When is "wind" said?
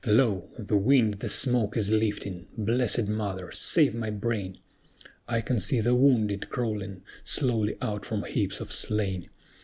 0.77-1.13